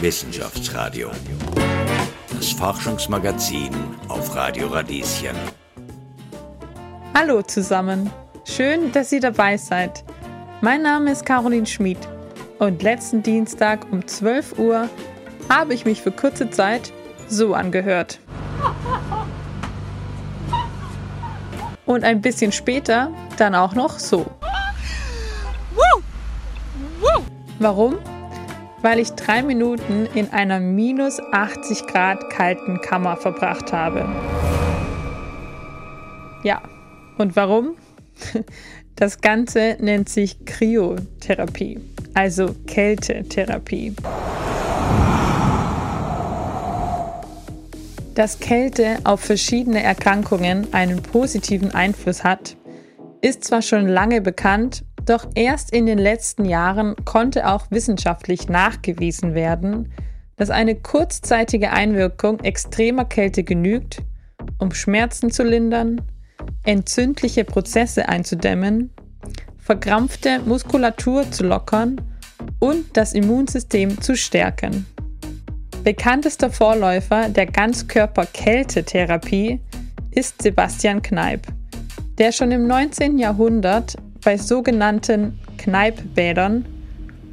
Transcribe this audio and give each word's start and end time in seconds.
Wissenschaftsradio. 0.00 1.10
Das 2.34 2.52
Forschungsmagazin 2.52 3.68
auf 4.08 4.34
Radio 4.34 4.68
Radieschen. 4.68 5.36
Hallo 7.14 7.42
zusammen. 7.42 8.10
Schön, 8.46 8.92
dass 8.92 9.12
ihr 9.12 9.20
dabei 9.20 9.58
seid. 9.58 10.02
Mein 10.62 10.80
Name 10.80 11.12
ist 11.12 11.26
Caroline 11.26 11.66
Schmid 11.66 11.98
und 12.58 12.82
letzten 12.82 13.22
Dienstag 13.22 13.92
um 13.92 14.06
12 14.06 14.58
Uhr 14.58 14.88
habe 15.50 15.74
ich 15.74 15.84
mich 15.84 16.00
für 16.00 16.12
kurze 16.12 16.48
Zeit 16.48 16.94
so 17.28 17.52
angehört. 17.52 18.20
Und 21.84 22.04
ein 22.04 22.22
bisschen 22.22 22.52
später 22.52 23.12
dann 23.36 23.54
auch 23.54 23.74
noch 23.74 23.98
so. 23.98 24.24
Warum? 27.58 27.98
Weil 28.82 28.98
ich 28.98 29.10
drei 29.10 29.42
Minuten 29.42 30.06
in 30.14 30.32
einer 30.32 30.58
minus 30.58 31.20
80 31.32 31.86
Grad 31.86 32.30
kalten 32.30 32.80
Kammer 32.80 33.16
verbracht 33.16 33.72
habe. 33.72 34.08
Ja, 36.42 36.62
und 37.18 37.36
warum? 37.36 37.76
Das 38.96 39.22
Ganze 39.22 39.78
nennt 39.80 40.10
sich 40.10 40.44
Kryotherapie, 40.44 41.80
also 42.12 42.54
Kältetherapie. 42.66 43.94
Dass 48.14 48.40
Kälte 48.40 48.98
auf 49.04 49.20
verschiedene 49.20 49.82
Erkrankungen 49.82 50.74
einen 50.74 51.00
positiven 51.00 51.74
Einfluss 51.74 52.24
hat, 52.24 52.56
ist 53.22 53.44
zwar 53.44 53.62
schon 53.62 53.88
lange 53.88 54.20
bekannt, 54.20 54.84
doch 55.04 55.28
erst 55.34 55.72
in 55.72 55.86
den 55.86 55.98
letzten 55.98 56.44
Jahren 56.44 56.94
konnte 57.04 57.48
auch 57.48 57.66
wissenschaftlich 57.70 58.48
nachgewiesen 58.48 59.34
werden, 59.34 59.92
dass 60.36 60.50
eine 60.50 60.74
kurzzeitige 60.74 61.70
Einwirkung 61.70 62.40
extremer 62.40 63.04
Kälte 63.04 63.44
genügt, 63.44 64.02
um 64.58 64.72
Schmerzen 64.72 65.30
zu 65.30 65.42
lindern, 65.42 66.00
entzündliche 66.64 67.44
Prozesse 67.44 68.08
einzudämmen, 68.08 68.90
verkrampfte 69.58 70.40
Muskulatur 70.40 71.30
zu 71.30 71.44
lockern 71.44 72.00
und 72.58 72.96
das 72.96 73.12
Immunsystem 73.12 74.00
zu 74.00 74.16
stärken. 74.16 74.86
Bekanntester 75.84 76.50
Vorläufer 76.50 77.28
der 77.28 77.46
Ganzkörper-Kältetherapie 77.46 79.60
ist 80.10 80.42
Sebastian 80.42 81.02
Kneipp, 81.02 81.46
der 82.18 82.32
schon 82.32 82.50
im 82.50 82.66
19. 82.66 83.18
Jahrhundert 83.18 83.96
bei 84.24 84.36
sogenannten 84.36 85.38
Kneippbädern 85.58 86.66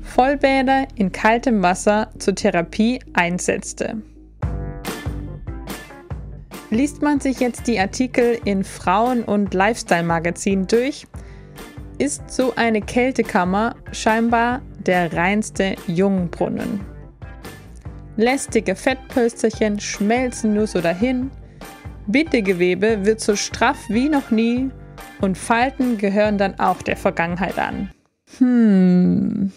Vollbäder 0.01 0.87
in 0.95 1.11
kaltem 1.11 1.61
Wasser 1.61 2.09
zur 2.17 2.33
Therapie 2.33 2.99
einsetzte. 3.13 4.01
Liest 6.69 7.01
man 7.01 7.19
sich 7.19 7.39
jetzt 7.39 7.67
die 7.67 7.79
Artikel 7.79 8.39
in 8.45 8.63
Frauen- 8.63 9.23
und 9.23 9.53
Lifestyle-Magazinen 9.53 10.67
durch, 10.67 11.07
ist 11.97 12.29
so 12.29 12.53
eine 12.55 12.81
Kältekammer 12.81 13.75
scheinbar 13.91 14.61
der 14.85 15.13
reinste 15.13 15.75
Jungbrunnen. 15.87 16.81
Lästige 18.15 18.75
Fettpölsterchen 18.75 19.79
schmelzen 19.79 20.53
nur 20.53 20.67
so 20.67 20.81
dahin, 20.81 21.31
Bindegewebe 22.07 23.05
wird 23.05 23.19
so 23.19 23.35
straff 23.35 23.77
wie 23.89 24.07
noch 24.07 24.31
nie 24.31 24.71
und 25.21 25.37
Falten 25.37 25.97
gehören 25.97 26.37
dann 26.37 26.59
auch 26.59 26.81
der 26.81 26.97
Vergangenheit 26.97 27.57
an. 27.57 27.91
Hm. 28.37 29.51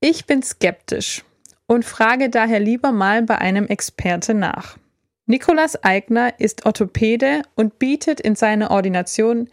Ich 0.00 0.26
bin 0.26 0.42
skeptisch 0.42 1.24
und 1.66 1.84
frage 1.84 2.30
daher 2.30 2.60
lieber 2.60 2.92
mal 2.92 3.22
bei 3.22 3.38
einem 3.38 3.66
Experte 3.66 4.34
nach. 4.34 4.78
Nikolaus 5.26 5.76
Eigner 5.84 6.40
ist 6.40 6.66
Orthopäde 6.66 7.42
und 7.54 7.78
bietet 7.78 8.20
in 8.20 8.34
seiner 8.34 8.70
Ordination 8.70 9.48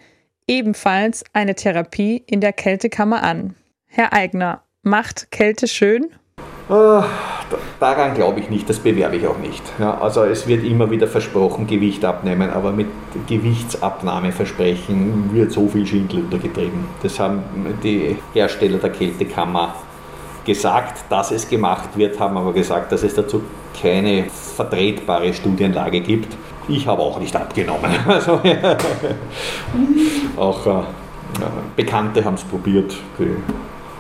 ebenfalls 0.48 1.24
eine 1.34 1.54
Therapie 1.54 2.24
in 2.26 2.42
der 2.42 2.54
Kältekammer 2.54 3.22
an. 3.22 3.56
Herr 3.86 4.14
Eigner, 4.14 4.64
macht 4.82 5.30
Kälte 5.32 5.68
schön? 5.68 6.08
Uh, 6.70 7.02
daran 7.80 8.14
glaube 8.14 8.42
ich 8.42 8.50
nicht, 8.50 8.70
das 8.70 8.80
bewerbe 8.80 9.16
ich 9.16 9.26
auch 9.26 9.38
nicht. 9.38 9.64
Ja, 9.80 9.98
also 10.02 10.24
es 10.24 10.48
wird 10.48 10.66
immer 10.66 10.92
wieder 10.92 11.08
versprochen, 11.08 11.66
Gewicht 11.66 12.04
abnehmen, 12.04 12.50
aber 12.50 12.74
mit 12.74 12.88
Gewichtsabnahmeversprechen 13.28 15.34
wird 15.34 15.54
so 15.54 15.70
viel 15.70 15.86
Schindel 15.86 16.22
untergetrieben. 16.22 16.86
Das 17.02 17.20
haben 17.20 17.42
die 17.82 18.18
Hersteller 18.34 18.80
der 18.80 18.90
Kältekammer 18.90 19.76
gesagt, 20.46 21.06
dass 21.10 21.32
es 21.32 21.48
gemacht 21.48 21.90
wird, 21.96 22.20
haben 22.20 22.38
aber 22.38 22.52
gesagt, 22.52 22.92
dass 22.92 23.04
es 23.04 23.14
dazu 23.14 23.44
keine 23.82 24.26
vertretbare 24.26 25.34
Studienlage 25.34 26.02
gibt. 26.02 26.36
Ich 26.68 26.86
habe 26.86 27.02
auch 27.02 27.18
nicht 27.20 27.36
abgenommen. 27.36 27.92
Also, 28.08 28.34
auch 30.38 30.66
äh, 30.66 30.84
Bekannte 31.76 32.26
haben 32.26 32.34
es 32.34 32.44
probiert. 32.44 32.96
Die 33.20 33.36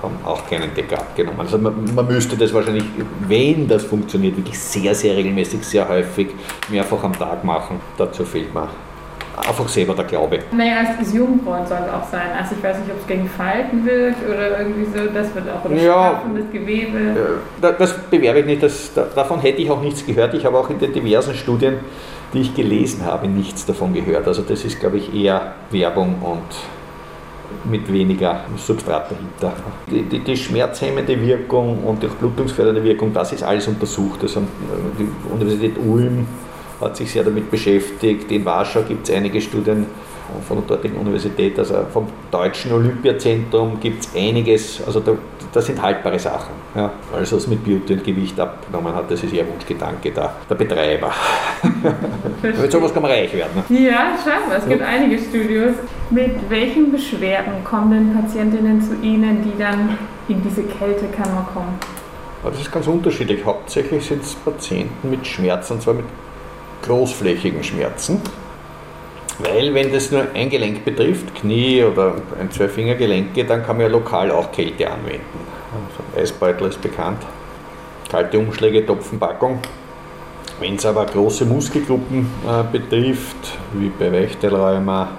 haben 0.02 0.16
auch 0.24 0.47
keinen 0.47 0.74
Decker 0.74 1.00
abgenommen. 1.00 1.40
Also 1.41 1.58
man, 1.58 1.74
man, 1.96 2.08
müsste 2.08 2.38
das 2.38 2.53
wahrscheinlich, 2.53 2.85
wenn 3.28 3.68
das 3.68 3.84
funktioniert, 3.84 4.38
wirklich 4.38 4.59
sehr, 4.59 4.94
sehr 4.94 5.16
regelmäßig, 5.16 5.63
sehr 5.63 5.88
häufig, 5.88 6.30
mehrfach 6.69 7.03
am 7.03 7.13
Tag 7.18 7.44
machen. 7.44 7.80
Dazu 7.97 8.24
fehlt 8.24 8.53
mir 8.53 8.69
einfach 9.38 9.68
selber 9.68 9.94
der 9.94 10.06
Glaube. 10.06 10.40
Naja, 10.52 10.96
das 11.00 11.13
Jugendbräun 11.13 11.66
soll 11.66 11.80
es 11.86 11.94
auch 11.94 12.09
sein. 12.09 12.30
Also 12.38 12.56
ich 12.56 12.63
weiß 12.63 12.80
nicht, 12.80 12.91
ob 12.91 13.00
es 13.00 13.07
gegen 13.07 13.30
Falten 13.30 13.86
wirkt 13.86 14.28
oder 14.28 14.59
irgendwie 14.59 14.86
so, 14.86 15.06
das 15.13 15.34
wird 15.36 15.46
auch 15.50 15.66
oder 15.66 15.75
ja, 15.75 16.24
das 16.36 16.52
Gewebe. 16.52 17.40
Das 17.62 17.97
bewerbe 18.09 18.40
ich 18.40 18.46
nicht, 18.46 18.63
das, 18.63 18.91
davon 18.94 19.40
hätte 19.41 19.62
ich 19.62 19.69
auch 19.69 19.81
nichts 19.81 20.06
gehört. 20.06 20.34
Ich 20.34 20.46
habe 20.46 20.57
auch 20.57 20.69
in 20.69 20.80
den 20.80 20.94
diversen 20.94 21.36
Studien, 21.36 21.75
die 22.34 22.41
ich 22.41 22.56
gelesen 22.56 23.06
habe, 23.06 23.28
nichts 23.28 23.66
davon 23.66 23.94
gehört. 23.94 24.28
Also 24.28 24.41
das 24.41 24.66
ist, 24.66 24.80
glaube 24.80 24.97
ich, 24.97 25.13
eher 25.13 25.53
Werbung 25.72 26.16
und 26.22 26.76
mit 27.66 27.91
weniger 27.91 28.41
Substrat 28.56 29.12
dahinter. 29.12 29.53
Die, 29.90 30.03
die, 30.03 30.19
die, 30.19 30.38
schmerzhemmende 30.38 31.19
Wirkung 31.19 31.84
und 31.84 32.01
die 32.03 32.07
blutungsfördernde 32.07 32.84
Wirkung, 32.84 33.13
das 33.13 33.34
ist 33.34 33.44
alles 33.44 33.68
untersucht. 33.68 34.22
Also 34.23 34.41
die 35.00 35.07
Universität 35.31 35.78
Ulm 35.78 36.28
hat 36.79 36.95
sich 36.97 37.12
sehr 37.12 37.23
damit 37.23 37.50
beschäftigt. 37.50 38.31
In 38.31 38.45
Warschau 38.45 38.81
gibt 38.84 39.07
es 39.09 39.16
einige 39.16 39.41
Studien 39.41 39.85
von 40.47 40.57
der 40.57 40.67
dortigen 40.67 40.97
Universität, 40.97 41.57
also 41.57 41.75
vom 41.91 42.07
Deutschen 42.31 42.71
Olympiazentrum 42.71 43.79
gibt 43.79 44.05
es 44.05 44.15
einiges, 44.15 44.81
also 44.85 44.99
da, 44.99 45.13
das 45.53 45.65
sind 45.65 45.81
haltbare 45.81 46.19
Sachen. 46.19 46.53
Ja. 46.75 46.91
Alles, 47.13 47.33
was 47.33 47.47
mit 47.47 47.63
Beauty 47.63 47.93
und 47.93 48.03
Gewicht 48.03 48.39
abgenommen 48.39 48.93
hat, 48.93 49.09
das 49.09 49.23
ist 49.23 49.33
ihr 49.33 49.47
Wunschgedanke 49.47 50.11
da, 50.11 50.35
der 50.49 50.55
Betreiber. 50.55 51.11
mit 52.41 52.71
sowas 52.71 52.93
kann 52.93 53.01
man 53.01 53.11
reich 53.11 53.33
werden. 53.33 53.63
Ja, 53.69 54.15
scheinbar. 54.23 54.57
Es 54.57 54.67
gibt 54.67 54.81
ja. 54.81 54.88
einige 54.88 55.17
Studios. 55.17 55.75
Mit 56.09 56.49
welchen 56.49 56.91
Beschwerden 56.91 57.63
kommen 57.63 57.91
denn 57.91 58.21
Patientinnen 58.21 58.81
zu 58.81 58.95
Ihnen, 59.01 59.44
die 59.44 59.57
dann 59.57 59.97
in 60.27 60.41
diese 60.44 60.63
Kältekammer 60.63 61.47
kommen? 61.53 61.79
Das 62.44 62.59
ist 62.59 62.71
ganz 62.71 62.88
unterschiedlich. 62.88 63.44
Hauptsächlich 63.44 64.05
sind 64.05 64.23
es 64.23 64.35
Patienten 64.35 65.09
mit 65.09 65.25
Schmerzen, 65.25 65.73
und 65.73 65.81
zwar 65.81 65.95
mit 65.95 66.05
großflächigen 66.83 67.63
Schmerzen. 67.63 68.21
Weil 69.40 69.72
wenn 69.74 69.92
das 69.92 70.12
nur 70.12 70.25
ein 70.34 70.50
Gelenk 70.50 70.84
betrifft, 70.84 71.36
Knie 71.36 71.84
oder 71.84 72.16
ein 72.40 72.50
Zwei-Finger-Gelenke, 72.50 73.46
dann 73.46 73.64
kann 73.64 73.78
man 73.78 73.86
ja 73.86 73.92
lokal 73.92 74.31
auch 74.31 74.52
Kälte 74.52 74.90
anwenden. 74.90 75.22
Also 75.72 76.20
Eisbeutel 76.20 76.70
ist 76.70 76.81
bekannt. 76.81 77.22
Kalte 78.09 78.40
Umschläge, 78.40 78.84
Topfenpackung. 78.86 79.59
Wenn 80.59 80.75
es 80.75 80.86
aber 80.88 81.06
große 81.06 81.46
Muskelgruppen 81.46 82.28
äh, 82.48 82.64
betrifft, 82.72 83.59
wie 83.74 83.90
bei 83.90 84.12
Weichteilrheuma 84.12 85.09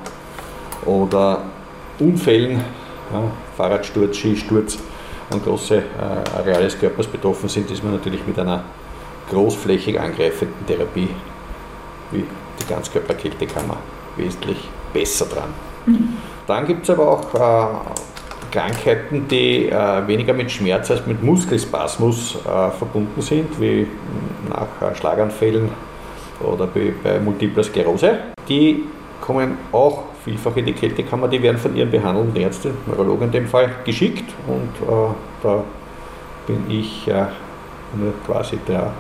oder 0.85 1.43
Unfällen, 2.01 2.65
ja, 3.13 3.23
Fahrradsturz, 3.57 4.17
Skisturz 4.17 4.79
und 5.31 5.45
große 5.45 5.77
äh, 5.77 6.37
Areale 6.37 6.65
des 6.65 6.79
Körpers 6.79 7.07
betroffen 7.07 7.49
sind, 7.49 7.71
ist 7.71 7.85
man 7.85 7.93
natürlich 7.93 8.27
mit 8.27 8.37
einer 8.37 8.65
großflächig 9.31 10.01
angreifenden 10.01 10.67
Therapie 10.67 11.09
wie 12.11 12.25
die 12.59 12.69
Ganzkörperkältekammer 12.69 13.77
wesentlich 14.19 14.69
besser 14.93 15.27
dran. 15.27 15.55
Mhm. 15.87 16.09
Dann 16.47 16.67
gibt 16.67 16.85
es 16.85 16.91
aber 16.91 17.09
auch 17.11 17.35
äh, 17.35 17.75
Krankheiten, 18.51 19.29
die 19.29 19.69
äh, 19.69 20.07
weniger 20.07 20.33
mit 20.33 20.51
Schmerz 20.51 20.91
als 20.91 21.07
mit 21.07 21.23
Muskelspasmus 21.23 22.37
äh, 22.37 22.71
verbunden 22.71 23.21
sind, 23.21 23.61
wie 23.61 23.87
nach 24.49 24.91
äh, 24.91 24.95
Schlaganfällen 24.95 25.69
oder 26.41 26.67
bei, 26.67 26.93
bei 27.03 27.19
Multipler 27.21 27.63
Sklerose. 27.63 28.19
Die 28.49 28.85
kommen 29.21 29.59
auch 29.73 30.05
vielfach 30.25 30.57
in 30.57 30.67
die 30.67 30.73
Kältekammer, 30.73 31.29
die 31.29 31.43
werden 31.43 31.59
von 31.59 31.77
ihren 31.77 31.91
behandelnden 31.91 32.37
Ärzten, 32.37 32.71
Neurologen 32.87 33.25
in 33.25 33.33
dem 33.33 33.47
Fall, 33.47 33.71
geschickt 33.85 34.33
und 34.47 34.89
äh, 34.89 35.11
da 35.43 35.65
bin 36.47 36.65
ich 36.71 37.07
äh, 37.09 37.27
quasi 38.25 38.59
der 38.67 38.93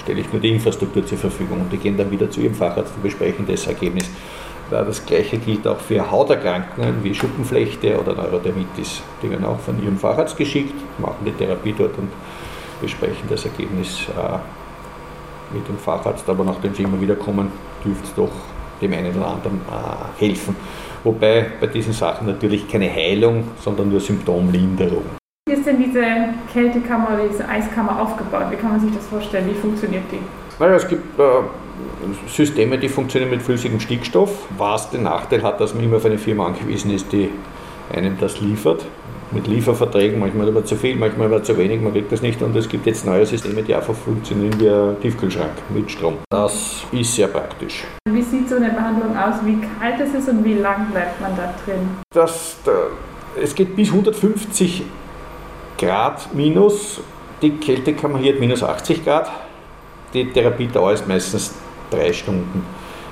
stelle 0.00 0.20
ich 0.20 0.32
nur 0.32 0.40
die 0.40 0.50
Infrastruktur 0.50 1.04
zur 1.06 1.18
Verfügung 1.18 1.60
und 1.60 1.72
die 1.72 1.76
gehen 1.76 1.96
dann 1.96 2.10
wieder 2.10 2.30
zu 2.30 2.40
ihrem 2.40 2.54
Facharzt 2.54 2.94
und 2.96 3.02
besprechen 3.02 3.46
das 3.46 3.66
Ergebnis. 3.66 4.10
Das 4.70 5.04
gleiche 5.04 5.38
gilt 5.38 5.66
auch 5.66 5.80
für 5.80 6.08
Hauterkrankungen 6.10 7.02
wie 7.02 7.12
Schuppenflechte 7.12 7.98
oder 7.98 8.14
Neurodermitis. 8.14 9.02
Die 9.20 9.28
werden 9.28 9.44
auch 9.44 9.58
von 9.58 9.82
ihrem 9.82 9.96
Facharzt 9.96 10.36
geschickt, 10.36 10.74
machen 10.98 11.24
die 11.26 11.32
Therapie 11.32 11.74
dort 11.76 11.98
und 11.98 12.08
besprechen 12.80 13.28
das 13.28 13.44
Ergebnis 13.44 14.06
äh, 14.08 14.38
mit 15.54 15.66
dem 15.66 15.76
Facharzt, 15.76 16.28
aber 16.28 16.44
nachdem 16.44 16.72
sie 16.74 16.84
immer 16.84 17.00
wieder 17.00 17.16
kommen, 17.16 17.50
dürfte 17.84 18.04
es 18.04 18.14
doch 18.14 18.30
dem 18.80 18.92
einen 18.92 19.16
oder 19.16 19.26
anderen 19.26 19.60
äh, 19.60 20.24
helfen. 20.24 20.54
Wobei 21.02 21.46
bei 21.60 21.66
diesen 21.66 21.92
Sachen 21.92 22.26
natürlich 22.26 22.68
keine 22.68 22.90
Heilung, 22.90 23.48
sondern 23.60 23.90
nur 23.90 24.00
Symptomlinderung. 24.00 25.19
Wie 25.50 25.54
ist 25.54 25.66
denn 25.66 25.82
diese 25.82 26.00
Kältekammer 26.52 27.14
oder 27.14 27.26
diese 27.26 27.48
Eiskammer 27.48 28.00
aufgebaut? 28.00 28.44
Wie 28.50 28.56
kann 28.56 28.70
man 28.70 28.78
sich 28.78 28.94
das 28.94 29.04
vorstellen? 29.08 29.48
Wie 29.50 29.54
funktioniert 29.54 30.04
die? 30.12 30.20
Naja, 30.60 30.76
es 30.76 30.86
gibt 30.86 31.18
äh, 31.18 31.22
Systeme, 32.28 32.78
die 32.78 32.88
funktionieren 32.88 33.30
mit 33.30 33.42
flüssigem 33.42 33.80
Stickstoff, 33.80 34.46
was 34.56 34.90
den 34.90 35.02
Nachteil 35.02 35.42
hat, 35.42 35.60
dass 35.60 35.74
man 35.74 35.82
immer 35.82 35.96
auf 35.96 36.04
eine 36.04 36.18
Firma 36.18 36.46
angewiesen 36.46 36.92
ist, 36.92 37.10
die 37.10 37.30
einem 37.92 38.16
das 38.20 38.40
liefert. 38.40 38.86
Mit 39.32 39.48
Lieferverträgen, 39.48 40.20
manchmal 40.20 40.46
aber 40.48 40.64
zu 40.64 40.76
viel, 40.76 40.94
manchmal 40.94 41.26
aber 41.26 41.42
zu 41.42 41.58
wenig, 41.58 41.80
man 41.80 41.92
kriegt 41.92 42.12
das 42.12 42.22
nicht. 42.22 42.40
Und 42.42 42.54
es 42.54 42.68
gibt 42.68 42.86
jetzt 42.86 43.04
neue 43.04 43.26
Systeme, 43.26 43.64
die 43.64 43.74
einfach 43.74 43.94
funktionieren 43.94 44.54
wie 44.60 44.68
ein 44.68 45.00
Tiefkühlschrank 45.00 45.50
mit 45.74 45.90
Strom. 45.90 46.18
Das 46.30 46.84
ist 46.92 47.14
sehr 47.16 47.26
praktisch. 47.26 47.84
Wie 48.08 48.22
sieht 48.22 48.48
so 48.48 48.54
eine 48.54 48.70
Behandlung 48.70 49.16
aus? 49.16 49.34
Wie 49.44 49.58
kalt 49.80 49.98
ist 49.98 50.14
es 50.14 50.28
und 50.28 50.44
wie 50.44 50.54
lang 50.54 50.92
bleibt 50.92 51.20
man 51.20 51.36
da 51.36 51.52
drin? 51.64 51.88
Das, 52.14 52.56
da, 52.64 52.72
es 53.40 53.52
geht 53.52 53.74
bis 53.74 53.88
150 53.88 54.84
Grad 55.80 56.34
minus. 56.34 57.00
Die 57.40 57.52
Kältekammer 57.52 58.18
hier 58.18 58.34
hat 58.34 58.40
minus 58.40 58.62
80 58.62 59.02
Grad. 59.02 59.30
Die 60.12 60.30
Therapiedauer 60.30 60.92
ist 60.92 61.08
meistens 61.08 61.54
drei 61.90 62.12
Stunden. 62.12 62.66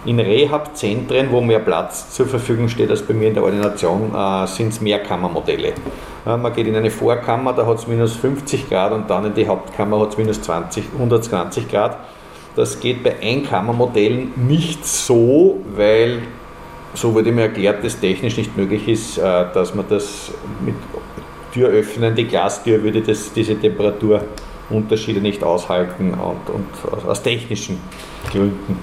In 0.05 0.21
Rehab-Zentren, 0.21 1.33
wo 1.33 1.41
mehr 1.41 1.61
Platz 1.61 2.11
zur 2.11 2.27
Verfügung 2.27 2.69
steht 2.69 2.91
als 2.91 3.03
bei 3.03 3.15
mir 3.15 3.29
in 3.29 3.35
der 3.35 3.43
Ordination, 3.43 4.15
äh, 4.15 4.47
sind 4.47 4.69
es 4.69 4.81
Mehrkammermodelle. 4.81 5.73
Äh, 6.27 6.37
man 6.37 6.53
geht 6.53 6.67
in 6.67 6.77
eine 6.77 6.91
Vorkammer, 6.91 7.55
da 7.55 7.67
hat 7.67 7.79
es 7.79 7.87
minus 7.87 8.15
50 8.17 8.69
Grad 8.69 8.93
und 8.93 9.09
dann 9.09 9.25
in 9.25 9.35
die 9.35 9.49
Hauptkammer 9.49 10.01
hat 10.01 10.11
es 10.11 10.19
minus 10.19 10.41
20, 10.43 10.85
120 10.93 11.69
Grad. 11.69 11.97
Das 12.55 12.79
geht 12.81 13.03
bei 13.03 13.17
Einkammermodellen 13.21 14.33
nicht 14.37 14.85
so, 14.87 15.59
weil, 15.75 16.23
so 16.95 17.15
wurde 17.15 17.33
mir 17.33 17.43
erklärt, 17.43 17.83
das 17.83 17.99
technisch 17.99 18.37
nicht 18.37 18.57
möglich 18.57 18.87
ist, 18.89 19.19
äh, 19.19 19.23
dass 19.55 19.75
man 19.75 19.87
das 19.89 20.33
mit 20.65 20.75
Tür 21.53 21.69
öffnen, 21.69 22.15
die 22.15 22.27
Glastür 22.27 22.83
würde 22.83 23.01
das, 23.01 23.33
diese 23.33 23.59
Temperaturunterschiede 23.59 25.21
nicht 25.21 25.43
aushalten 25.43 26.15
und, 26.15 26.51
und 26.51 27.09
aus 27.09 27.23
technischen 27.23 27.81
Gründen 28.31 28.79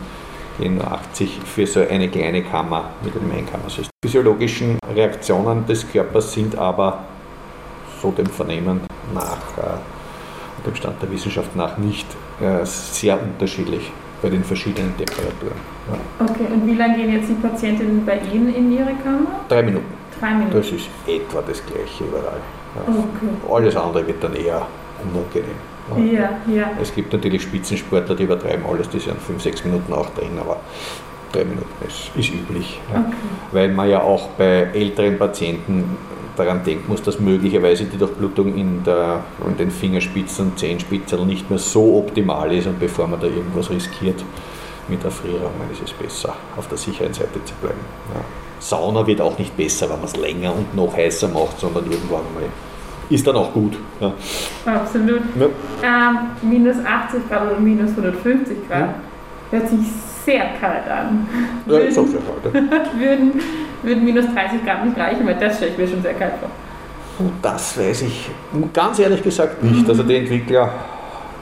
nur 0.60 0.90
80 0.90 1.42
für 1.44 1.68
so 1.68 1.82
eine 1.82 2.08
kleine 2.10 2.44
Kammer 2.44 2.92
mit 3.04 3.16
einem 3.16 3.32
Einkammersystem. 3.32 3.90
Physiologischen 4.04 4.80
Reaktionen 4.94 5.66
des 5.66 5.90
Körpers 5.92 6.34
sind 6.34 6.58
aber 6.58 7.04
so 8.02 8.12
dem 8.12 8.28
Vernehmen 8.28 8.82
nach, 9.14 9.58
äh, 9.58 10.66
dem 10.66 10.76
Stand 10.76 11.02
der 11.02 11.12
Wissenschaft 11.12 11.56
nach, 11.56 11.78
nicht 11.78 12.08
äh, 12.42 12.66
sehr 12.66 13.22
unterschiedlich 13.22 13.92
bei 14.22 14.30
den 14.30 14.44
verschiedenen 14.44 14.96
Temperaturen. 14.98 15.60
Ja. 15.92 16.26
Okay, 16.26 16.48
und 16.52 16.66
wie 16.66 16.76
lange 16.76 16.96
gehen 16.96 17.14
jetzt 17.14 17.30
die 17.30 17.34
Patientinnen 17.34 18.06
bei 18.06 18.20
Ihnen 18.34 18.54
in 18.54 18.72
Ihre 18.72 18.94
Kammer? 19.04 19.42
Drei 19.50 19.62
Minuten. 19.62 20.05
Drei 20.20 20.34
Minuten. 20.34 20.58
Das 20.58 20.72
ist 20.72 20.88
etwa 21.08 21.42
das 21.42 21.66
gleiche 21.66 22.04
überall. 22.04 22.42
Ja. 22.76 22.82
Okay. 22.88 23.54
Alles 23.54 23.76
andere 23.76 24.06
wird 24.08 24.24
dann 24.24 24.36
eher 24.36 24.66
unangenehm. 25.04 26.14
Ja, 26.14 26.30
ja. 26.52 26.72
Es 26.82 26.94
gibt 26.94 27.14
natürlich 27.14 27.44
Spitzensportler, 27.44 28.16
die 28.16 28.24
übertreiben 28.24 28.66
alles, 28.66 28.90
die 28.90 29.00
sind 29.00 29.22
fünf, 29.22 29.44
sechs 29.44 29.64
Minuten 29.64 29.94
auch 29.94 30.10
drin, 30.12 30.32
aber 30.40 30.60
drei 31.32 31.46
Minuten 31.46 31.68
ist, 31.88 32.10
ist 32.16 32.34
üblich. 32.34 32.80
Ja. 32.92 33.02
Okay. 33.02 33.16
Weil 33.52 33.70
man 33.70 33.90
ja 33.90 34.02
auch 34.02 34.30
bei 34.30 34.70
älteren 34.74 35.20
Patienten 35.20 35.98
daran 36.36 36.64
denken 36.64 36.86
muss, 36.88 37.04
dass 37.04 37.20
möglicherweise 37.20 37.86
die 37.86 37.98
Durchblutung 37.98 38.56
in, 38.56 38.84
der, 38.84 39.24
in 39.48 39.58
den 39.58 39.72
Fingerspitzen 39.72 40.48
und 40.48 40.60
Zehenspitzen 40.60 41.26
nicht 41.28 41.50
mehr 41.50 41.60
so 41.60 42.00
optimal 42.00 42.52
ist 42.52 42.68
und 42.68 42.80
bevor 42.80 43.08
man 43.08 43.20
da 43.20 43.28
irgendwas 43.28 43.70
riskiert 43.70 44.24
mit 44.88 45.04
Erfrierungen, 45.04 45.70
ist 45.72 45.84
es 45.84 45.94
besser, 45.94 46.36
auf 46.58 46.68
der 46.68 46.78
sicheren 46.78 47.14
Seite 47.14 47.44
zu 47.46 47.54
bleiben. 47.62 47.80
Ja. 48.14 48.22
Sauna 48.66 49.06
wird 49.06 49.22
auch 49.22 49.38
nicht 49.38 49.56
besser, 49.56 49.88
wenn 49.90 49.98
man 49.98 50.06
es 50.06 50.18
länger 50.18 50.56
und 50.56 50.76
noch 50.76 50.96
heißer 50.98 51.28
macht, 51.28 51.60
sondern 51.60 51.86
irgendwann 51.86 52.24
mal 52.34 52.44
ist 53.10 53.28
dann 53.28 53.36
auch 53.36 53.54
gut. 53.54 53.78
Ja. 54.00 54.14
Absolut. 54.66 55.22
Ja. 55.40 55.46
Ähm, 55.84 56.18
minus 56.42 56.78
80 56.84 57.30
Grad 57.30 57.52
oder 57.52 57.60
minus 57.60 57.92
150 57.92 58.68
Grad 58.68 58.80
ja. 58.80 58.96
hört 59.52 59.70
sich 59.70 59.80
sehr 60.26 60.46
kalt 60.60 60.90
an. 60.90 61.28
Ja, 61.68 61.78
ist 61.78 62.00
auch 62.00 62.08
sehr 62.08 62.20
kalt. 62.20 62.54
Würden, 63.00 63.40
würden 63.84 64.04
minus 64.04 64.26
30 64.26 64.66
Grad 64.66 64.84
nicht 64.84 64.98
reichen, 64.98 65.28
weil 65.28 65.36
das 65.36 65.58
stelle 65.58 65.72
ich 65.72 65.78
mir 65.78 65.88
schon 65.88 66.02
sehr 66.02 66.16
kalt 66.16 66.34
vor. 66.40 66.50
Und 67.20 67.34
das 67.44 67.78
weiß 67.78 68.02
ich 68.02 68.30
ganz 68.74 68.98
ehrlich 68.98 69.22
gesagt 69.22 69.64
nicht. 69.64 69.88
Also 69.88 70.02
die 70.02 70.16
Entwickler 70.16 70.72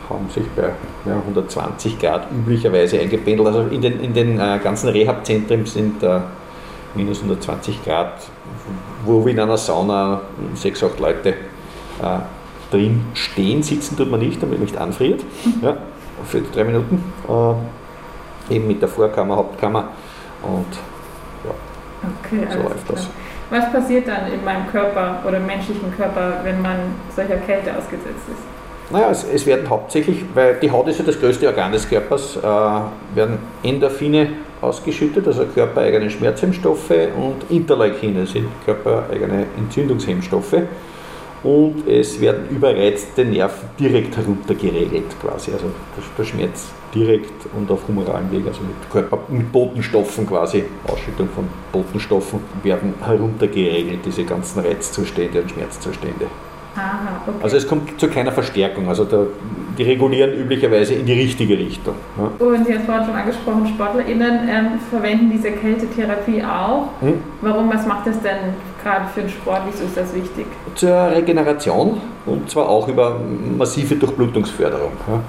haben 0.10 0.30
sich 0.30 0.44
bei 0.56 0.70
ja, 1.06 1.16
120 1.16 1.98
Grad 1.98 2.28
üblicherweise 2.32 3.00
eingependelt. 3.00 3.48
Also 3.48 3.62
in 3.70 3.82
den, 3.82 4.02
in 4.02 4.14
den 4.14 4.40
äh, 4.40 4.60
ganzen 4.62 4.90
Rehab-Zentren 4.90 5.66
sind 5.66 6.04
äh, 6.04 6.20
minus 6.96 7.20
120 7.20 7.84
Grad, 7.84 8.14
wo 9.06 9.26
wir 9.26 9.32
in 9.32 9.40
einer 9.40 9.58
Sauna 9.58 10.22
sechs, 10.56 10.84
acht 10.84 11.00
Leute 11.00 11.30
äh, 11.30 11.36
drin 12.72 13.06
stehen. 13.14 13.64
Sitzen 13.64 13.98
tut 13.98 14.10
man 14.10 14.20
nicht, 14.20 14.42
damit 14.42 14.60
man 14.60 14.66
nicht 14.66 14.78
anfriert. 14.78 15.24
Ja, 15.62 15.78
für 16.26 16.42
drei 16.42 16.64
Minuten. 16.64 17.04
Äh, 17.28 18.56
eben 18.56 18.68
mit 18.68 18.82
der 18.82 18.90
Vorkammer, 18.90 19.38
Hauptkammer. 19.38 19.90
Und 20.42 20.66
ja, 21.46 21.52
okay, 22.24 22.48
so 22.52 22.64
läuft 22.64 22.90
das. 22.90 23.08
Was 23.50 23.72
passiert 23.72 24.08
dann 24.08 24.32
in 24.32 24.44
meinem 24.44 24.68
Körper 24.68 25.22
oder 25.28 25.38
im 25.38 25.46
menschlichen 25.46 25.96
Körper, 25.96 26.40
wenn 26.44 26.62
man 26.62 26.78
solcher 27.16 27.38
Kälte 27.38 27.78
ausgesetzt 27.78 28.28
ist? 28.32 28.63
Naja, 28.94 29.10
es, 29.10 29.24
es, 29.24 29.48
werden 29.48 29.68
hauptsächlich, 29.68 30.24
weil 30.36 30.60
die 30.62 30.70
Haut 30.70 30.88
ist 30.88 31.00
ja 31.00 31.06
das 31.06 31.20
größte 31.20 31.48
Organ 31.48 31.72
des 31.72 31.90
Körpers, 31.90 32.38
äh, 32.38 32.42
werden 32.44 33.40
Endorphine 33.64 34.30
ausgeschüttet, 34.62 35.26
also 35.26 35.46
körpereigene 35.46 36.12
Schmerzhemmstoffe 36.12 36.92
und 36.92 37.50
Interleukine 37.50 38.28
sind 38.28 38.46
körpereigene 38.64 39.48
Entzündungshemmstoffe. 39.58 40.58
Und 41.44 41.88
es 41.88 42.22
werden 42.22 42.48
überreizte 42.52 43.26
Nerven 43.26 43.68
direkt 43.80 44.16
heruntergeregelt 44.16 45.20
quasi, 45.20 45.52
also 45.52 45.66
der 46.16 46.24
Schmerz 46.24 46.68
direkt 46.94 47.48
und 47.58 47.70
auf 47.72 47.88
humoralen 47.88 48.32
Weg, 48.32 48.46
also 48.48 48.62
mit, 48.62 48.92
Körper, 48.92 49.18
mit 49.28 49.52
Botenstoffen 49.52 50.28
quasi, 50.28 50.66
Ausschüttung 50.88 51.28
von 51.34 51.50
Botenstoffen 51.72 52.42
werden 52.62 52.94
heruntergeregelt, 53.04 54.06
diese 54.06 54.24
ganzen 54.24 54.60
Reizzustände 54.60 55.42
und 55.42 55.50
Schmerzzustände. 55.50 56.28
Aha, 56.76 57.22
okay. 57.28 57.38
Also 57.44 57.58
es 57.58 57.68
kommt 57.68 58.00
zu 58.00 58.08
keiner 58.08 58.32
Verstärkung. 58.32 58.88
Also 58.88 59.06
der, 59.06 59.28
die 59.78 59.84
regulieren 59.84 60.34
üblicherweise 60.34 60.96
in 60.96 61.06
die 61.06 61.14
richtige 61.14 61.58
Richtung. 61.58 61.96
Ja. 62.18 62.46
Und 62.46 62.66
Sie 62.66 62.74
haben 62.74 62.86
vorhin 62.86 63.06
schon 63.06 63.16
angesprochen, 63.16 63.68
SportlerInnen 63.68 64.50
ähm, 64.50 64.68
verwenden 64.90 65.32
diese 65.32 65.52
Kältetherapie 65.52 66.44
auch. 66.44 66.90
Hm? 67.02 67.22
Warum, 67.42 67.72
was 67.72 67.86
macht 67.86 68.08
das 68.08 68.20
denn 68.22 68.56
gerade 68.84 69.06
für 69.14 69.22
den 69.22 69.30
Sport? 69.30 69.62
Wieso 69.72 69.84
ist 69.86 69.98
das 69.98 70.14
wichtig? 70.16 70.46
Zur 70.76 71.12
Regeneration 71.12 72.02
und 72.26 72.50
zwar 72.50 72.70
auch 72.70 72.88
über 72.88 73.20
massive 73.58 73.96
Durchblutungsförderung. 73.96 74.92
Ja. 75.08 75.20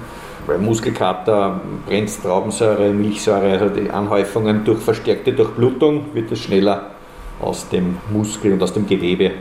Weil 0.47 0.59
Muskelkater, 0.59 1.59
Brennstraubensäure, 1.87 2.91
Milchsäure, 2.91 3.59
also 3.59 3.69
die 3.69 3.89
Anhäufungen 3.89 4.63
durch 4.63 4.79
verstärkte 4.79 5.33
Durchblutung 5.33 6.05
wird 6.13 6.31
es 6.31 6.39
schneller 6.39 6.91
aus 7.41 7.67
dem 7.69 7.97
Muskel 8.11 8.53
und 8.53 8.61
aus 8.61 8.73
dem 8.73 8.85
Gewebe 8.85 9.31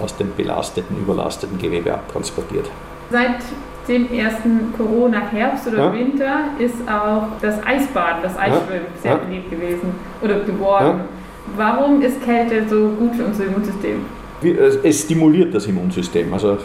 aus 0.00 0.16
dem 0.16 0.32
belasteten, 0.36 0.96
überlasteten 0.98 1.58
Gewebe 1.58 1.92
abtransportiert. 1.92 2.66
Seit 3.10 3.38
dem 3.88 4.12
ersten 4.12 4.72
Corona-Herbst 4.76 5.68
oder 5.68 5.78
ja. 5.78 5.92
Winter 5.92 6.36
ist 6.58 6.76
auch 6.88 7.28
das 7.40 7.56
Eisbaden, 7.64 8.22
das 8.22 8.36
Eisschwimmen 8.36 8.86
ja. 8.96 9.00
sehr 9.02 9.12
ja. 9.12 9.16
beliebt 9.18 9.50
gewesen 9.50 9.94
oder 10.22 10.40
geworden. 10.40 11.00
Warum 11.56 12.02
ist 12.02 12.22
Kälte 12.22 12.68
so 12.68 12.90
gut 12.90 13.14
für 13.14 13.24
unser 13.24 13.46
Immunsystem? 13.46 14.04
Es 14.82 15.00
stimuliert 15.02 15.52
das 15.54 15.66
Immunsystem. 15.66 16.32
Also 16.32 16.58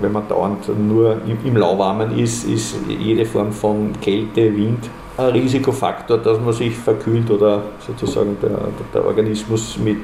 wenn 0.00 0.12
man 0.12 0.26
dauernd 0.28 0.66
nur 0.78 1.20
im 1.26 1.56
Lauwarmen 1.56 2.16
ist, 2.16 2.44
ist 2.44 2.76
jede 2.88 3.26
Form 3.26 3.52
von 3.52 3.92
Kälte, 4.00 4.56
Wind 4.56 4.88
ein 5.18 5.30
Risikofaktor, 5.30 6.18
dass 6.18 6.40
man 6.40 6.52
sich 6.52 6.76
verkühlt 6.76 7.28
oder 7.30 7.62
sozusagen 7.84 8.36
der, 8.40 8.56
der 8.94 9.04
Organismus 9.04 9.76
mit 9.76 9.98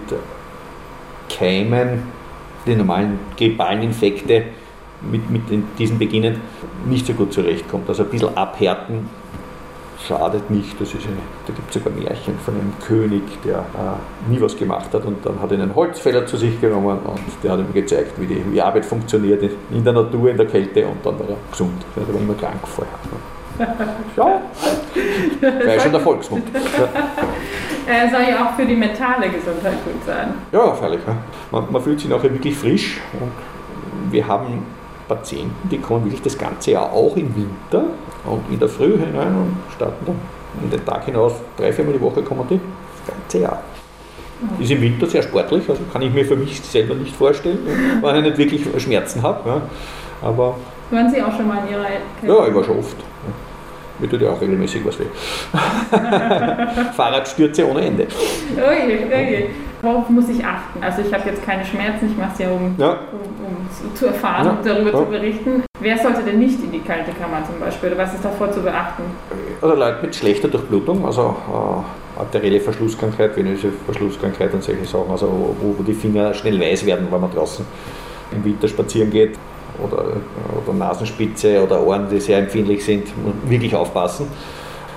Keimen 1.28 2.02
die 2.66 2.74
normalen 2.74 3.18
grippalen 3.36 3.82
Infekte 3.82 4.44
mit, 5.10 5.30
mit 5.30 5.42
diesen 5.78 5.98
beginnen, 5.98 6.40
nicht 6.86 7.06
so 7.06 7.12
gut 7.12 7.32
zurechtkommt. 7.32 7.88
Also 7.88 8.04
ein 8.04 8.08
bisschen 8.08 8.36
abhärten 8.36 9.08
schadet 10.06 10.50
nicht. 10.50 10.80
Das 10.80 10.88
ist 10.94 11.06
eine, 11.06 11.16
da 11.46 11.52
gibt 11.52 11.68
es 11.68 11.82
sogar 11.82 11.92
Märchen 11.98 12.38
von 12.38 12.54
einem 12.54 12.72
König, 12.86 13.22
der 13.44 13.58
äh, 13.58 14.30
nie 14.30 14.40
was 14.40 14.56
gemacht 14.56 14.92
hat 14.92 15.04
und 15.04 15.24
dann 15.24 15.40
hat 15.40 15.50
er 15.52 15.60
einen 15.60 15.74
Holzfäller 15.74 16.26
zu 16.26 16.36
sich 16.36 16.60
genommen 16.60 16.98
und 17.04 17.20
der 17.42 17.52
hat 17.52 17.60
ihm 17.60 17.72
gezeigt, 17.72 18.12
wie 18.20 18.26
die, 18.26 18.42
wie 18.52 18.60
Arbeit 18.60 18.84
funktioniert 18.84 19.42
in 19.70 19.84
der 19.84 19.92
Natur, 19.92 20.30
in 20.30 20.36
der 20.36 20.46
Kälte 20.46 20.86
und 20.86 21.04
dann 21.04 21.18
war 21.18 21.28
er 21.28 21.36
gesund. 21.50 21.84
Er 21.96 22.08
war 22.08 22.20
immer 22.20 22.34
krank 22.34 22.66
vorher. 22.66 22.94
Ja, 24.16 24.40
wäre 25.40 25.80
schon 25.80 25.92
der 25.92 26.00
Volksmund. 26.00 26.44
Ja. 26.52 26.88
Er 27.86 28.10
soll 28.10 28.22
ja 28.28 28.46
auch 28.46 28.54
für 28.54 28.64
die 28.64 28.74
mentale 28.76 29.28
Gesundheit 29.28 29.84
gut 29.84 30.04
sein. 30.06 30.32
Ja, 30.52 30.72
freilich. 30.72 31.00
Man, 31.50 31.64
man, 31.70 31.82
fühlt 31.82 32.00
sich 32.00 32.08
nachher 32.08 32.32
wirklich 32.32 32.56
frisch 32.56 33.00
und 33.20 33.30
wir 34.10 34.26
haben 34.26 34.64
Patienten, 35.06 35.68
die 35.68 35.78
kommen 35.78 36.04
wirklich 36.04 36.22
das 36.22 36.38
ganze 36.38 36.72
Jahr 36.72 36.92
auch 36.92 37.16
im 37.16 37.34
Winter 37.36 37.84
und 38.24 38.42
in 38.50 38.58
der 38.58 38.68
Früh 38.68 38.96
hinein 38.96 39.34
und 39.36 39.56
starten 39.74 40.06
dann 40.06 40.16
in 40.62 40.70
den 40.70 40.84
Tag 40.84 41.04
hinaus, 41.04 41.34
drei, 41.56 41.72
viermal 41.72 41.94
die 41.94 42.00
Woche 42.00 42.22
kommen 42.22 42.46
die 42.48 42.58
das 43.06 43.14
ganze 43.14 43.38
Jahr. 43.38 43.62
Ist 44.58 44.70
im 44.70 44.80
Winter 44.80 45.06
sehr 45.06 45.22
sportlich, 45.22 45.68
also 45.68 45.82
kann 45.92 46.02
ich 46.02 46.12
mir 46.12 46.24
für 46.24 46.36
mich 46.36 46.60
selber 46.60 46.94
nicht 46.94 47.14
vorstellen, 47.14 47.58
weil 48.00 48.18
ich 48.18 48.24
nicht 48.24 48.38
wirklich 48.38 48.82
Schmerzen 48.82 49.22
habe. 49.22 49.48
Ja. 49.48 49.62
Aber 50.22 50.56
Waren 50.90 51.10
Sie 51.10 51.22
auch 51.22 51.34
schon 51.34 51.48
mal 51.48 51.64
in 51.66 51.72
Ihrer 51.72 51.86
Kälte? 52.20 52.34
Ja, 52.34 52.46
ich 52.48 52.54
war 52.54 52.64
schon 52.64 52.78
oft. 52.78 52.96
Mir 53.98 54.10
tut 54.10 54.20
ja 54.20 54.30
auch 54.30 54.40
regelmäßig 54.40 54.84
was 54.84 54.98
weh. 54.98 55.04
Fahrradstürze 56.96 57.68
ohne 57.68 57.82
Ende. 57.82 58.06
Oje, 58.56 59.06
oje. 59.06 59.46
Worauf 59.82 60.08
muss 60.08 60.28
ich 60.30 60.44
achten? 60.44 60.82
Also 60.82 61.02
ich 61.02 61.12
habe 61.12 61.28
jetzt 61.28 61.44
keine 61.44 61.64
Schmerzen, 61.64 62.10
ich 62.10 62.16
mache 62.16 62.32
es 62.32 62.38
ja, 62.38 62.50
um, 62.50 62.74
ja. 62.78 62.90
um, 63.12 63.86
um 63.86 63.94
zu 63.94 64.06
erfahren 64.06 64.46
ja. 64.46 64.52
und 64.52 64.66
darüber 64.66 64.92
ja. 64.92 64.98
zu 64.98 65.04
berichten. 65.04 65.62
Wer 65.78 65.98
sollte 65.98 66.22
denn 66.22 66.38
nicht 66.38 66.62
in 66.62 66.72
die 66.72 66.80
kalte 66.80 67.12
Kammer 67.12 67.44
zum 67.46 67.60
Beispiel? 67.60 67.90
Oder 67.90 67.98
was 67.98 68.14
ist 68.14 68.24
davor 68.24 68.50
zu 68.50 68.62
beachten? 68.62 69.02
Also 69.60 69.74
Leute 69.76 69.98
mit 70.02 70.16
schlechter 70.16 70.48
Durchblutung, 70.48 71.04
also 71.04 71.36
äh, 71.52 72.20
arterielle 72.20 72.60
Verschlusskrankheit, 72.60 73.36
venöse 73.36 73.70
Verschlusskrankheit 73.84 74.54
und 74.54 74.64
solche 74.64 74.86
Sachen, 74.86 75.10
also 75.10 75.54
wo, 75.60 75.74
wo 75.78 75.82
die 75.82 75.94
Finger 75.94 76.32
schnell 76.34 76.58
weiß 76.58 76.86
werden, 76.86 77.06
wenn 77.10 77.20
man 77.20 77.30
draußen 77.30 77.64
im 78.32 78.44
Winter 78.44 78.66
spazieren 78.66 79.10
geht 79.10 79.38
oder, 79.82 80.04
oder 80.64 80.72
Nasenspitze 80.72 81.62
oder 81.62 81.84
Ohren, 81.84 82.08
die 82.10 82.20
sehr 82.20 82.38
empfindlich 82.38 82.84
sind, 82.84 83.08
wirklich 83.46 83.74
aufpassen. 83.74 84.28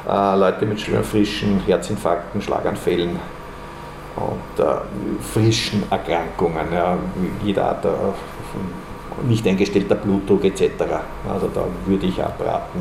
Äh, 0.07 0.37
Leute 0.37 0.65
mit 0.65 0.79
frischen 0.81 1.61
Herzinfarkten, 1.65 2.41
Schlaganfällen 2.41 3.19
und 4.15 4.63
äh, 4.63 4.65
frischen 5.21 5.83
Erkrankungen, 5.89 6.71
ja, 6.73 6.97
jeder 7.43 7.65
Art 7.65 7.85
äh, 7.85 7.89
nicht 9.27 9.47
eingestellter 9.47 9.95
Blutdruck 9.95 10.45
etc. 10.45 10.61
Also 11.27 11.49
da 11.53 11.63
würde 11.85 12.05
ich 12.05 12.21
abraten, 12.23 12.79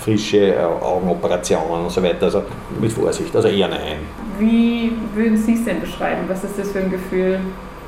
frische 0.00 0.56
Augenoperationen 0.82 1.84
und 1.84 1.90
so 1.90 2.02
weiter, 2.02 2.24
also 2.24 2.42
mit 2.80 2.92
Vorsicht, 2.92 3.34
also 3.34 3.48
eher 3.48 3.68
nein. 3.68 3.98
Wie 4.38 4.92
würden 5.14 5.36
Sie 5.36 5.54
es 5.54 5.64
denn 5.64 5.80
beschreiben? 5.80 6.22
Was 6.26 6.42
ist 6.44 6.58
das 6.58 6.72
für 6.72 6.80
ein 6.80 6.90
Gefühl? 6.90 7.40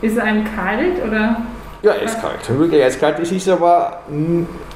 Ist 0.02 0.16
es 0.16 0.22
einem 0.22 0.44
kalt 0.44 1.02
oder 1.04 1.38
ja, 1.84 1.92
eiskalt, 1.92 2.58
wirklich 2.58 2.82
eiskalt. 2.82 3.18
Es 3.20 3.30
ist 3.30 3.48
aber 3.48 4.00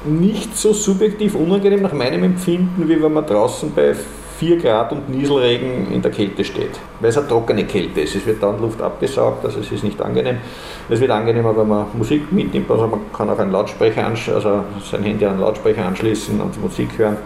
nicht 0.05 0.55
so 0.55 0.73
subjektiv 0.73 1.35
unangenehm 1.35 1.81
nach 1.81 1.93
meinem 1.93 2.23
Empfinden, 2.23 2.87
wie 2.87 3.01
wenn 3.01 3.13
man 3.13 3.25
draußen 3.25 3.73
bei 3.73 3.95
4 4.37 4.57
Grad 4.57 4.93
und 4.93 5.09
Nieselregen 5.09 5.91
in 5.91 6.01
der 6.01 6.11
Kälte 6.11 6.45
steht. 6.45 6.79
Weil 6.99 7.09
es 7.09 7.17
eine 7.17 7.27
trockene 7.27 7.65
Kälte 7.65 8.01
ist. 8.01 8.15
Es 8.15 8.25
wird 8.25 8.41
dann 8.41 8.61
Luft 8.61 8.81
abgesaugt, 8.81 9.43
also 9.43 9.59
es 9.59 9.71
ist 9.71 9.83
nicht 9.83 10.01
angenehm. 10.01 10.37
Es 10.87 11.01
wird 11.01 11.11
angenehmer, 11.11 11.57
wenn 11.57 11.67
man 11.67 11.87
Musik 11.93 12.31
mitnimmt. 12.31 12.71
Also 12.71 12.87
man 12.87 13.01
kann 13.11 13.29
auch 13.29 13.39
einen 13.39 13.51
Lautsprecher 13.51 14.05
also 14.05 14.63
sein 14.89 15.03
Handy 15.03 15.25
an 15.25 15.33
einen 15.33 15.41
Lautsprecher 15.41 15.85
anschließen 15.85 16.39
und 16.39 16.61
Musik 16.61 16.97
hören 16.97 17.17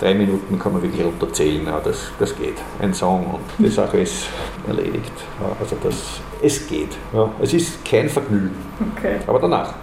drei 0.00 0.14
Minuten 0.14 0.58
kann 0.58 0.72
man 0.72 0.82
wirklich 0.82 1.04
runterzählen, 1.04 1.66
ja, 1.66 1.80
das, 1.84 2.10
das 2.18 2.34
geht. 2.34 2.56
Ein 2.80 2.94
Song 2.94 3.26
und 3.26 3.42
die 3.58 3.68
Sache 3.68 3.98
ist 3.98 4.28
erledigt. 4.66 5.12
Also 5.60 5.76
das, 5.82 6.20
es 6.42 6.66
geht. 6.68 6.96
Ja. 7.12 7.30
Es 7.40 7.54
ist 7.54 7.84
kein 7.84 8.08
Vergnügen. 8.08 8.50
Okay. 8.96 9.16
Aber 9.26 9.38
danach 9.38 9.74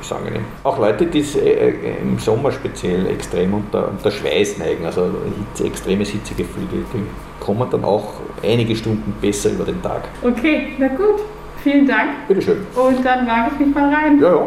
ist 0.00 0.06
es 0.06 0.12
angenehm. 0.12 0.44
Auch 0.64 0.78
Leute, 0.78 1.06
die 1.06 1.20
äh, 1.20 1.70
äh, 1.70 1.98
im 2.02 2.18
Sommer 2.18 2.50
speziell 2.52 3.06
extrem 3.06 3.54
unter, 3.54 3.88
unter 3.88 4.10
Schweiß 4.10 4.58
neigen, 4.58 4.84
also 4.84 5.10
Hitze, 5.38 5.66
extremes 5.66 6.10
Hitzegefühl, 6.10 6.64
die, 6.72 6.84
die 6.96 7.04
kommen 7.40 7.68
dann 7.70 7.84
auch 7.84 8.14
einige 8.42 8.74
Stunden 8.74 9.14
besser 9.20 9.50
über 9.50 9.64
den 9.64 9.80
Tag. 9.82 10.02
Okay, 10.22 10.68
na 10.78 10.88
gut. 10.88 11.20
Vielen 11.62 11.86
Dank. 11.86 12.28
Bitteschön. 12.28 12.66
Und 12.74 13.04
dann 13.04 13.26
wage 13.26 13.50
ich 13.54 13.66
mich 13.66 13.74
mal 13.74 13.92
rein. 13.92 14.20
Ja, 14.20 14.34
ja. 14.34 14.46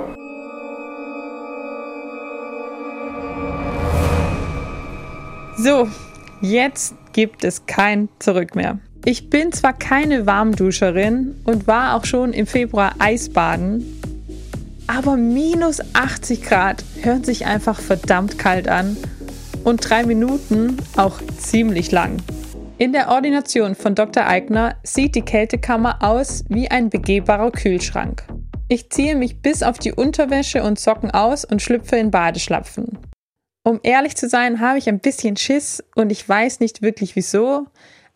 So, 5.57 5.89
jetzt 6.39 6.95
gibt 7.11 7.43
es 7.43 7.65
kein 7.65 8.07
Zurück 8.19 8.55
mehr. 8.55 8.79
Ich 9.05 9.29
bin 9.29 9.51
zwar 9.51 9.73
keine 9.73 10.25
Warmduscherin 10.25 11.35
und 11.45 11.67
war 11.67 11.95
auch 11.95 12.05
schon 12.05 12.33
im 12.33 12.45
Februar 12.45 12.95
Eisbaden, 12.99 14.01
aber 14.87 15.15
minus 15.15 15.79
80 15.93 16.43
Grad 16.43 16.83
hören 17.01 17.23
sich 17.23 17.45
einfach 17.45 17.79
verdammt 17.79 18.37
kalt 18.37 18.67
an 18.67 18.97
und 19.63 19.89
drei 19.89 20.03
Minuten 20.05 20.77
auch 20.97 21.21
ziemlich 21.37 21.91
lang. 21.91 22.17
In 22.77 22.93
der 22.93 23.09
Ordination 23.09 23.75
von 23.75 23.95
Dr. 23.95 24.25
Eigner 24.25 24.75
sieht 24.83 25.15
die 25.15 25.21
Kältekammer 25.21 25.99
aus 26.01 26.43
wie 26.49 26.71
ein 26.71 26.89
begehbarer 26.89 27.51
Kühlschrank. 27.51 28.23
Ich 28.67 28.89
ziehe 28.89 29.15
mich 29.15 29.41
bis 29.41 29.63
auf 29.63 29.79
die 29.79 29.93
Unterwäsche 29.93 30.63
und 30.63 30.79
Socken 30.79 31.11
aus 31.11 31.43
und 31.45 31.61
schlüpfe 31.61 31.97
in 31.97 32.11
Badeschlapfen. 32.11 32.97
Um 33.63 33.79
ehrlich 33.83 34.15
zu 34.15 34.29
sein, 34.29 34.59
habe 34.59 34.77
ich 34.77 34.87
ein 34.87 34.99
bisschen 34.99 35.35
Schiss 35.37 35.83
und 35.95 36.11
ich 36.11 36.27
weiß 36.27 36.59
nicht 36.59 36.81
wirklich 36.81 37.15
wieso, 37.15 37.67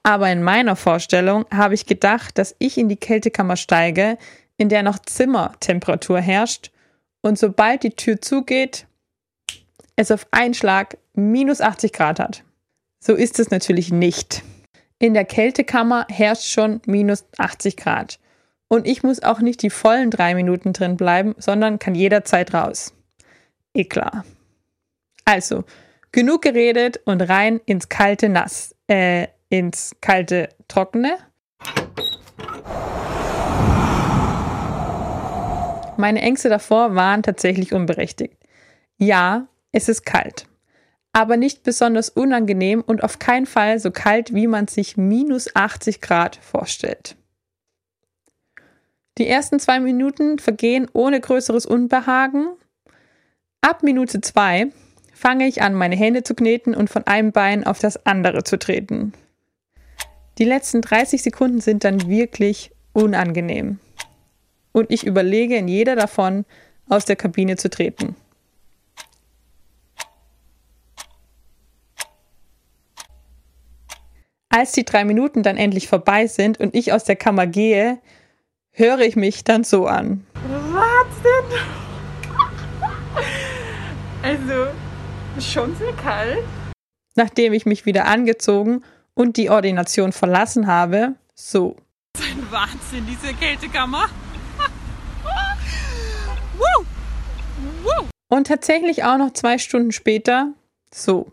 aber 0.04 0.32
in 0.32 0.44
meiner 0.44 0.76
Vorstellung 0.76 1.46
habe 1.52 1.74
ich 1.74 1.86
gedacht, 1.86 2.38
dass 2.38 2.56
ich 2.60 2.78
in 2.78 2.90
die 2.90 2.98
Kältekammer 2.98 3.56
steige, 3.56 4.18
in 4.58 4.70
der 4.70 4.84
noch 4.84 5.00
Zimmertemperatur 5.00 6.20
herrscht 6.20 6.72
und 7.22 7.40
sobald 7.40 7.84
die 7.84 7.96
Tür 7.96 8.22
zugeht, 8.22 8.86
es 9.96 10.12
auf 10.12 10.28
einen 10.32 10.54
Schlag 10.54 10.98
minus 11.14 11.62
80 11.62 11.94
Grad 11.94 12.20
hat. 12.20 12.44
So 13.00 13.14
ist 13.14 13.40
es 13.40 13.50
natürlich 13.50 13.92
nicht. 13.92 14.44
In 15.00 15.14
der 15.14 15.26
Kältekammer 15.26 16.06
herrscht 16.10 16.48
schon 16.48 16.82
minus 16.86 17.26
80 17.38 17.78
Grad. 17.78 18.20
Und 18.68 18.88
ich 18.88 19.04
muss 19.04 19.22
auch 19.22 19.40
nicht 19.40 19.62
die 19.62 19.70
vollen 19.70 20.10
drei 20.10 20.36
Minuten 20.36 20.74
drin 20.74 20.98
bleiben, 20.98 21.36
sondern 21.38 21.80
kann 21.80 21.96
jederzeit 21.96 22.54
raus. 22.54 22.94
Eh 23.74 23.86
klar. 23.86 24.26
Also, 25.26 25.64
genug 26.12 26.42
geredet 26.42 27.00
und 27.06 27.22
rein 27.22 27.62
ins 27.66 27.90
kalte 27.90 28.30
Nass, 28.30 28.76
äh, 28.88 29.28
ins 29.54 29.96
kalte 30.02 30.50
Trockene. 30.68 31.16
Meine 35.96 36.22
Ängste 36.24 36.50
davor 36.50 36.96
waren 36.96 37.22
tatsächlich 37.22 37.72
unberechtigt. 37.72 38.36
Ja, 38.98 39.48
es 39.72 39.90
ist 39.90 40.08
kalt, 40.08 40.48
aber 41.12 41.38
nicht 41.38 41.62
besonders 41.62 42.10
unangenehm 42.10 42.82
und 42.82 43.04
auf 43.04 43.20
keinen 43.20 43.46
Fall 43.46 43.78
so 43.78 43.92
kalt, 43.92 44.34
wie 44.34 44.48
man 44.48 44.68
sich 44.68 44.98
minus 44.98 45.56
80 45.56 46.02
Grad 46.02 46.38
vorstellt. 46.38 47.16
Die 49.20 49.28
ersten 49.28 49.60
zwei 49.60 49.80
Minuten 49.80 50.40
vergehen 50.40 50.90
ohne 50.94 51.22
größeres 51.22 51.68
Unbehagen. 51.68 52.48
Ab 53.62 53.84
Minute 53.84 54.20
zwei 54.22 54.72
fange 55.14 55.46
ich 55.46 55.62
an, 55.62 55.76
meine 55.76 55.96
Hände 55.96 56.24
zu 56.24 56.34
kneten 56.34 56.74
und 56.74 56.90
von 56.90 57.06
einem 57.06 57.32
Bein 57.32 57.68
auf 57.68 57.78
das 57.78 58.04
andere 58.08 58.44
zu 58.44 58.58
treten. 58.58 59.14
Die 60.38 60.46
letzten 60.46 60.82
30 60.82 61.22
Sekunden 61.22 61.62
sind 61.62 61.84
dann 61.84 62.08
wirklich 62.10 62.72
unangenehm. 62.94 63.80
Und 64.72 64.90
ich 64.92 65.06
überlege 65.06 65.56
in 65.56 65.68
jeder 65.68 65.96
davon, 65.96 66.46
aus 66.90 67.06
der 67.06 67.16
Kabine 67.16 67.56
zu 67.58 67.70
treten. 67.70 68.16
Als 74.50 74.72
die 74.72 74.86
drei 74.86 75.06
Minuten 75.06 75.44
dann 75.44 75.58
endlich 75.58 75.88
vorbei 75.88 76.28
sind 76.28 76.60
und 76.60 76.76
ich 76.76 76.94
aus 76.94 77.04
der 77.04 77.16
Kammer 77.16 77.48
gehe, 77.48 78.00
höre 78.72 79.00
ich 79.00 79.16
mich 79.16 79.44
dann 79.44 79.64
so 79.64 79.88
an. 79.88 80.26
Was 80.44 81.08
denn? 81.24 81.60
Also, 84.24 84.68
Schon 85.40 85.76
sehr 85.76 85.94
kalt. 85.94 86.44
Nachdem 87.16 87.54
ich 87.54 87.66
mich 87.66 87.86
wieder 87.86 88.06
angezogen 88.06 88.84
und 89.16 89.38
die 89.38 89.50
Ordination 89.50 90.12
verlassen 90.12 90.68
habe, 90.68 91.16
so. 91.36 91.76
Das 92.14 92.26
ist 92.26 92.34
ein 92.34 92.52
Wahnsinn, 92.52 93.06
diese 93.08 93.34
Kältekammer. 93.34 94.06
Und 98.30 98.48
tatsächlich 98.48 99.04
auch 99.04 99.18
noch 99.18 99.34
zwei 99.34 99.58
Stunden 99.60 99.92
später, 99.92 100.54
so. 100.92 101.32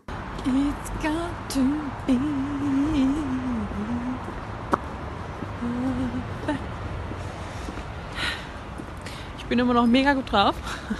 Ich 9.37 9.45
bin 9.45 9.59
immer 9.59 9.73
noch 9.73 9.87
mega 9.87 10.13
gut 10.13 10.31
drauf. 10.31 10.55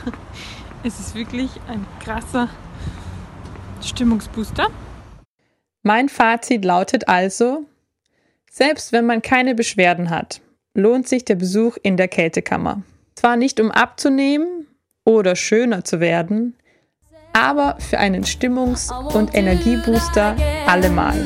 Es 0.83 1.00
ist 1.00 1.13
wirklich 1.13 1.51
ein 1.67 1.85
krasser 2.00 2.50
Stimmungsbooster. 3.83 4.69
Mein 5.83 6.09
Fazit 6.09 6.63
lautet 6.63 7.07
also, 7.07 7.65
selbst 8.50 8.91
wenn 8.91 9.05
man 9.05 9.21
keine 9.21 9.55
Beschwerden 9.55 10.09
hat, 10.11 10.41
lohnt 10.75 11.07
sich 11.07 11.25
der 11.25 11.35
Besuch 11.35 11.77
in 11.81 11.97
der 11.97 12.07
Kältekammer. 12.07 12.83
Zwar 13.15 13.35
nicht 13.35 13.59
um 13.59 13.71
abzunehmen 13.71 14.67
oder 15.05 15.35
schöner 15.35 15.83
zu 15.83 16.00
werden, 16.00 16.55
aber 17.33 17.77
für 17.79 17.97
einen 17.97 18.25
Stimmungs- 18.25 18.91
und 19.15 19.33
Energiebooster 19.33 20.35
allemal. 20.67 21.17